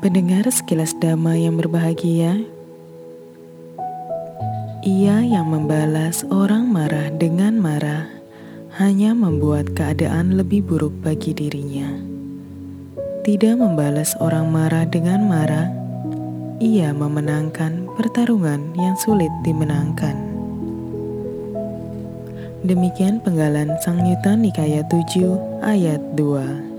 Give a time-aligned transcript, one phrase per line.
[0.00, 2.40] Pendengar sekilas dama yang berbahagia,
[4.84, 8.08] ia yang membalas orang marah dengan marah
[8.80, 11.88] hanya membuat keadaan lebih buruk bagi dirinya.
[13.24, 15.68] Tidak membalas orang marah dengan marah,
[16.60, 20.16] ia memenangkan pertarungan yang sulit dimenangkan.
[22.64, 26.73] Demikian penggalan Sang Yuta Nikaya 7 ayat 2.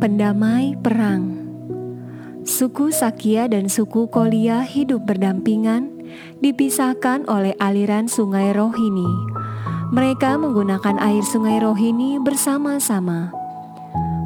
[0.00, 1.44] Pendamai Perang
[2.48, 5.92] Suku Sakya dan suku Kolia hidup berdampingan,
[6.40, 9.04] dipisahkan oleh aliran sungai Rohini.
[9.92, 13.28] Mereka menggunakan air sungai Rohini bersama-sama.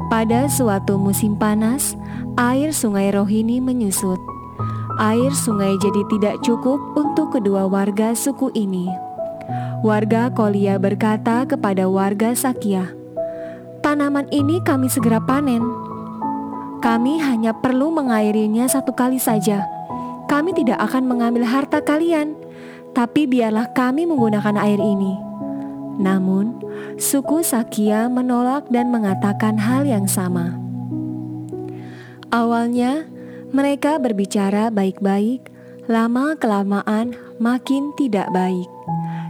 [0.07, 1.99] Pada suatu musim panas,
[2.39, 4.23] air sungai Rohini menyusut.
[4.95, 8.87] Air sungai jadi tidak cukup untuk kedua warga suku ini.
[9.83, 12.95] Warga Kolia berkata kepada warga Sakya,
[13.95, 15.63] Tanaman ini kami segera panen.
[16.83, 19.63] Kami hanya perlu mengairinya satu kali saja.
[20.27, 22.35] Kami tidak akan mengambil harta kalian,
[22.91, 25.15] tapi biarlah kami menggunakan air ini.
[25.95, 26.59] Namun,
[26.99, 30.59] suku Sakya menolak dan mengatakan hal yang sama.
[32.35, 33.07] Awalnya,
[33.55, 35.54] mereka berbicara baik-baik,
[35.85, 38.65] lama-kelamaan makin tidak baik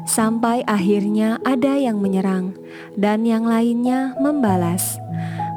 [0.07, 2.55] sampai akhirnya ada yang menyerang
[2.95, 4.95] dan yang lainnya membalas.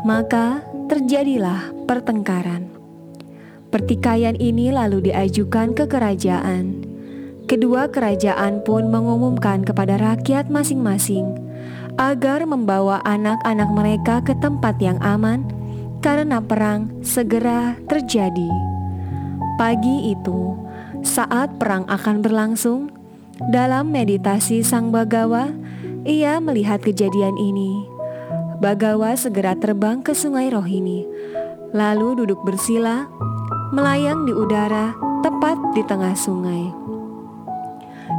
[0.02, 2.66] Maka terjadilah pertengkaran.
[3.68, 6.82] Pertikaian ini lalu diajukan ke kerajaan.
[7.44, 11.36] Kedua kerajaan pun mengumumkan kepada rakyat masing-masing
[12.00, 15.44] agar membawa anak-anak mereka ke tempat yang aman
[16.00, 18.50] karena perang segera terjadi.
[19.58, 20.67] Pagi itu,
[21.06, 22.90] saat perang akan berlangsung,
[23.54, 25.54] dalam meditasi Sang Bagawa,
[26.02, 27.86] ia melihat kejadian ini.
[28.58, 31.06] Bagawa segera terbang ke sungai Rohini,
[31.70, 33.06] lalu duduk bersila,
[33.70, 36.66] melayang di udara tepat di tengah sungai.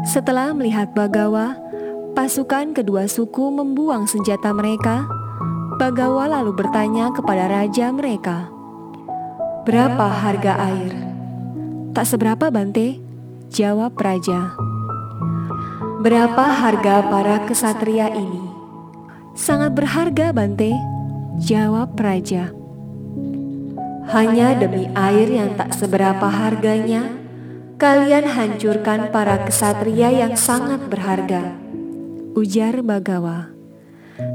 [0.07, 1.59] Setelah melihat Bagawa,
[2.15, 5.03] pasukan kedua suku membuang senjata mereka.
[5.75, 8.47] Bagawa lalu bertanya kepada raja mereka,
[9.67, 11.08] "Berapa harga air?"
[11.99, 12.95] "Tak seberapa, Bante,"
[13.51, 14.55] jawab raja.
[15.99, 18.39] Berapa harga para kesatria ini?
[19.35, 20.71] Sangat berharga, Bante,
[21.43, 22.55] jawab raja.
[24.15, 27.03] Hanya demi air yang tak seberapa harganya,
[27.75, 31.51] kalian hancurkan para kesatria yang sangat berharga.
[32.31, 33.51] Ujar Bagawa.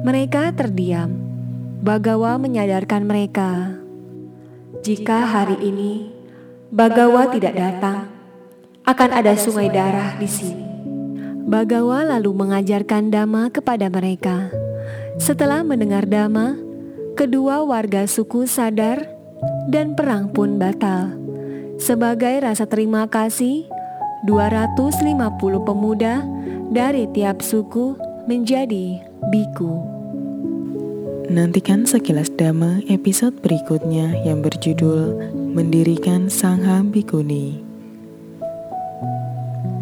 [0.04, 1.16] Mereka terdiam.
[1.81, 3.81] Bagawa menyadarkan mereka.
[4.84, 6.13] Jika hari ini
[6.74, 8.10] Bagawa tidak datang,
[8.82, 10.66] akan ada sungai darah di sini.
[11.46, 14.50] Bagawa lalu mengajarkan Dama kepada mereka.
[15.14, 16.58] Setelah mendengar Dama,
[17.14, 19.06] kedua warga suku sadar
[19.70, 21.14] dan perang pun batal.
[21.78, 23.70] Sebagai rasa terima kasih,
[24.26, 25.14] 250
[25.62, 26.26] pemuda
[26.74, 27.94] dari tiap suku
[28.26, 28.98] menjadi
[29.30, 29.78] biku.
[31.30, 37.62] Nantikan sekilas Dama episode berikutnya yang berjudul Mendirikan Sangha Bikuni.